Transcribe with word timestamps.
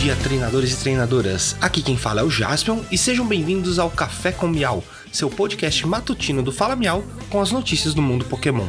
dia, 0.00 0.16
treinadores 0.16 0.72
e 0.72 0.76
treinadoras. 0.78 1.54
Aqui 1.60 1.82
quem 1.82 1.94
fala 1.94 2.22
é 2.22 2.24
o 2.24 2.30
Jaspion 2.30 2.80
e 2.90 2.96
sejam 2.96 3.26
bem-vindos 3.26 3.78
ao 3.78 3.90
Café 3.90 4.32
com 4.32 4.48
Miau, 4.48 4.82
seu 5.12 5.28
podcast 5.28 5.86
matutino 5.86 6.42
do 6.42 6.50
Fala 6.50 6.74
Miau 6.74 7.04
com 7.28 7.38
as 7.38 7.52
notícias 7.52 7.92
do 7.92 8.00
mundo 8.00 8.24
Pokémon. 8.24 8.66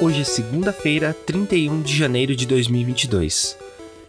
Hoje 0.00 0.20
é 0.20 0.24
segunda-feira, 0.24 1.12
31 1.12 1.82
de 1.82 1.96
janeiro 1.96 2.36
de 2.36 2.46
2022. 2.46 3.56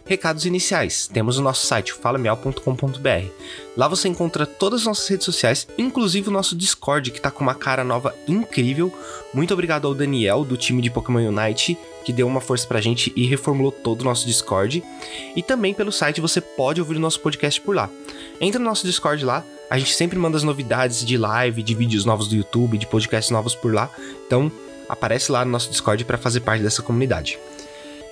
Recados 0.06 0.46
iniciais: 0.46 1.08
temos 1.12 1.36
o 1.36 1.42
nosso 1.42 1.66
site 1.66 1.92
falamial.com.br. 1.92 3.28
Lá 3.76 3.88
você 3.88 4.08
encontra 4.08 4.46
todas 4.46 4.80
as 4.80 4.86
nossas 4.86 5.08
redes 5.08 5.24
sociais, 5.24 5.66
inclusive 5.76 6.28
o 6.28 6.32
nosso 6.32 6.56
Discord, 6.56 7.10
que 7.10 7.20
tá 7.20 7.30
com 7.30 7.42
uma 7.42 7.54
cara 7.54 7.82
nova 7.82 8.14
incrível. 8.26 8.92
Muito 9.34 9.52
obrigado 9.52 9.86
ao 9.86 9.94
Daniel, 9.94 10.44
do 10.44 10.56
time 10.56 10.80
de 10.80 10.90
Pokémon 10.90 11.28
Unite, 11.28 11.76
que 12.04 12.12
deu 12.12 12.26
uma 12.26 12.40
força 12.40 12.66
pra 12.66 12.80
gente 12.80 13.12
e 13.16 13.26
reformulou 13.26 13.72
todo 13.72 14.02
o 14.02 14.04
nosso 14.04 14.26
Discord. 14.26 14.82
E 15.34 15.42
também 15.42 15.74
pelo 15.74 15.90
site 15.90 16.20
você 16.20 16.40
pode 16.40 16.80
ouvir 16.80 16.96
o 16.96 17.00
nosso 17.00 17.20
podcast 17.20 17.60
por 17.60 17.74
lá. 17.74 17.90
Entra 18.40 18.60
no 18.60 18.64
nosso 18.64 18.86
Discord 18.86 19.24
lá, 19.24 19.44
a 19.68 19.76
gente 19.76 19.92
sempre 19.92 20.16
manda 20.16 20.36
as 20.36 20.44
novidades 20.44 21.04
de 21.04 21.18
live, 21.18 21.62
de 21.62 21.74
vídeos 21.74 22.04
novos 22.04 22.28
do 22.28 22.36
YouTube, 22.36 22.78
de 22.78 22.86
podcasts 22.86 23.32
novos 23.32 23.56
por 23.56 23.74
lá. 23.74 23.90
Então, 24.24 24.50
aparece 24.88 25.32
lá 25.32 25.44
no 25.44 25.50
nosso 25.50 25.68
Discord 25.68 26.04
para 26.04 26.16
fazer 26.16 26.40
parte 26.40 26.62
dessa 26.62 26.82
comunidade. 26.82 27.38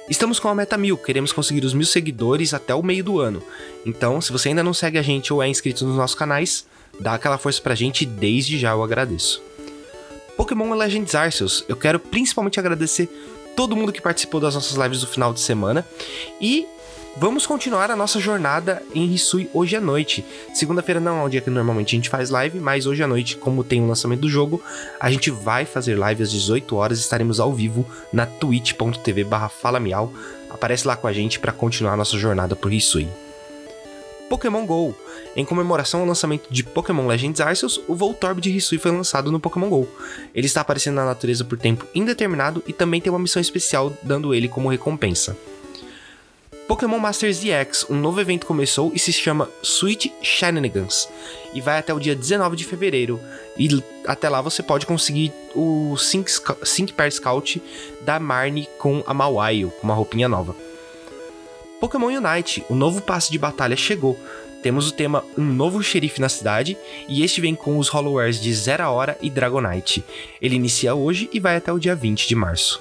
Estamos 0.09 0.39
com 0.39 0.49
a 0.49 0.55
meta 0.55 0.77
mil, 0.77 0.99
queremos 0.99 1.33
conseguir 1.33 1.65
os 1.65 1.73
mil 1.73 1.87
seguidores 1.87 2.53
até 2.53 2.75
o 2.75 2.83
meio 2.83 3.03
do 3.03 3.21
ano. 3.21 3.43
Então, 3.87 4.21
se 4.21 4.31
você 4.31 4.51
ainda 4.51 4.63
não 4.63 4.75
segue 4.75 4.99
a 4.99 5.03
gente 5.03 5.33
ou 5.33 5.43
é 5.43 5.49
inscrito 5.49 5.87
nos 5.87 5.97
nossos 5.97 6.15
canais, 6.15 6.67
dá 7.01 7.15
aquela 7.15 7.39
força 7.39 7.63
pra 7.63 7.75
gente 7.75 8.05
desde 8.05 8.59
já 8.59 8.73
eu 8.73 8.83
agradeço. 8.83 9.43
Pokémon 10.37 10.75
Legends 10.75 11.15
Arceus, 11.15 11.65
eu 11.69 11.77
quero 11.77 11.99
principalmente 11.99 12.61
agradecer 12.61 13.09
todo 13.57 13.75
mundo 13.75 13.93
que 13.93 14.03
participou 14.03 14.41
das 14.41 14.55
nossas 14.55 14.77
lives 14.77 15.01
do 15.01 15.07
final 15.07 15.33
de 15.33 15.41
semana 15.41 15.87
e 16.39 16.67
Vamos 17.17 17.47
continuar 17.47 17.93
a 17.93 17.97
nossa 17.97 18.19
jornada 18.19 18.83
em 18.93 19.15
Hisui 19.15 19.49
hoje 19.55 19.77
à 19.77 19.81
noite. 19.81 20.25
Segunda-feira 20.53 20.99
não 20.99 21.21
é 21.21 21.23
um 21.23 21.29
dia 21.29 21.41
que 21.41 21.49
normalmente 21.49 21.95
a 21.95 21.97
gente 21.97 22.09
faz 22.09 22.29
live, 22.29 22.59
mas 22.59 22.87
hoje 22.87 23.05
à 23.05 23.07
noite, 23.07 23.37
como 23.37 23.63
tem 23.63 23.81
o 23.81 23.87
lançamento 23.87 24.23
do 24.23 24.29
jogo, 24.29 24.61
a 24.99 25.09
gente 25.13 25.31
vai 25.31 25.65
fazer 25.65 25.97
live 25.97 26.25
às 26.25 26.31
18 26.33 26.75
horas. 26.75 26.99
Estaremos 26.99 27.39
ao 27.39 27.53
vivo 27.53 27.87
na 28.13 28.27
twitch.tv/falamial. 28.27 30.13
Aparece 30.51 30.89
lá 30.89 30.97
com 30.97 31.07
a 31.07 31.13
gente 31.13 31.39
para 31.39 31.53
continuar 31.53 31.93
a 31.93 31.97
nossa 31.97 32.19
jornada 32.19 32.57
por 32.57 32.73
Hisui. 32.73 33.07
Pokémon 34.29 34.67
GO. 34.67 34.93
Em 35.37 35.45
comemoração 35.45 36.01
ao 36.01 36.07
lançamento 36.07 36.49
de 36.51 36.65
Pokémon 36.65 37.07
Legends 37.07 37.41
Arceus, 37.41 37.81
o 37.87 37.95
Voltorb 37.95 38.41
de 38.41 38.57
Hisui 38.57 38.79
foi 38.79 38.91
lançado 38.91 39.31
no 39.31 39.39
Pokémon 39.39 39.69
GO. 39.69 39.89
Ele 40.35 40.47
está 40.47 40.63
aparecendo 40.63 40.97
na 40.97 41.05
natureza 41.05 41.45
por 41.45 41.59
tempo 41.59 41.87
indeterminado 41.95 42.61
e 42.67 42.73
também 42.73 43.01
tem 43.01 43.13
uma 43.13 43.21
missão 43.21 43.41
especial 43.41 43.97
dando 44.03 44.35
ele 44.35 44.49
como 44.49 44.69
recompensa. 44.69 45.37
Pokémon 46.67 46.99
Masters 46.99 47.45
EX, 47.45 47.85
um 47.91 47.97
novo 47.97 48.19
evento 48.23 48.47
começou 48.47 48.91
e 48.95 48.99
se 48.99 49.13
chama 49.13 49.51
Sweet 49.63 50.15
Shenanigans 50.23 51.11
e 51.53 51.61
vai 51.61 51.79
até 51.79 51.93
o 51.93 52.01
dia 52.01 52.17
19 52.17 52.57
de 52.57 52.65
fevereiro. 52.65 53.21
E 53.59 53.69
até 54.07 54.31
lá 54.31 54.41
você 54.41 54.63
pode 54.63 54.87
conseguir 54.87 55.31
o 55.55 55.95
Sync, 55.99 56.31
Sync 56.63 56.95
Pair 56.95 57.13
Scout 57.13 57.63
da 58.01 58.19
Marnie 58.19 58.67
com 58.79 59.05
a 59.07 59.13
Mawile, 59.13 59.71
com 59.79 59.87
uma 59.87 59.95
roupinha 59.95 60.27
nova. 60.27 60.57
Pokémon 61.81 62.07
Unite, 62.07 62.65
o 62.71 62.75
novo 62.75 63.03
passe 63.03 63.31
de 63.31 63.39
batalha 63.39 63.77
chegou. 63.77 64.19
Temos 64.63 64.89
o 64.89 64.93
tema 64.93 65.23
Um 65.37 65.45
Novo 65.45 65.83
Xerife 65.83 66.19
na 66.19 66.31
Cidade 66.31 66.79
e 67.07 67.23
este 67.23 67.43
vem 67.43 67.55
com 67.55 67.77
os 67.77 67.89
Hollowares 67.89 68.41
de 68.41 68.55
Zera 68.55 68.89
Hora 68.89 69.19
e 69.21 69.29
Dragonite. 69.29 70.03
Ele 70.41 70.57
inicia 70.57 70.95
hoje 70.95 71.29
e 71.31 71.39
vai 71.39 71.57
até 71.57 71.71
o 71.71 71.79
dia 71.79 71.95
20 71.95 72.27
de 72.27 72.35
março. 72.35 72.81